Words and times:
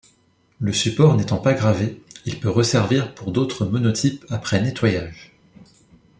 Le 0.57 0.73
support 0.73 1.15
n'étant 1.15 1.37
pas 1.37 1.53
gravé, 1.53 2.01
il 2.25 2.39
peut 2.39 2.49
resservir 2.49 3.13
pour 3.13 3.31
d'autres 3.31 3.65
monotypes 3.67 4.25
après 4.31 4.59
nettoyage. 4.59 5.31